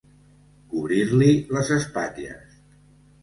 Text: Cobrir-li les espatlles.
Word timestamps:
Cobrir-li 0.69 1.27
les 1.57 1.71
espatlles. 1.77 2.57